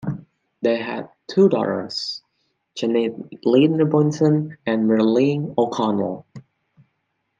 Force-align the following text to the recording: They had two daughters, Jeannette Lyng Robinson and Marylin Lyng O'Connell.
They 0.63 0.79
had 0.81 1.11
two 1.29 1.47
daughters, 1.47 2.23
Jeannette 2.73 3.43
Lyng 3.45 3.77
Robinson 3.77 4.57
and 4.65 4.89
Marylin 4.89 5.45
Lyng 5.45 5.53
O'Connell. 5.59 6.25